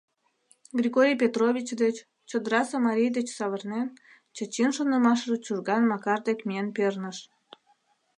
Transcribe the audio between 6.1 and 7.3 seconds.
дек миен перныш...